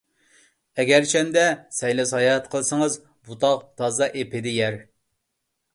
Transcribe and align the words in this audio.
ئەگەرچەندە 0.83 1.43
سەيلە- 1.81 2.07
ساياھەت 2.13 2.49
قىلسىڭىز، 2.55 2.97
بۇ 3.29 3.39
تاغ 3.45 3.61
تازا 3.83 4.11
ئېپىدە 4.21 4.57
يەر. 4.57 4.81